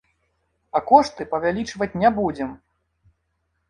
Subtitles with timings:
[0.79, 2.59] А кошты павялічваць не будзем.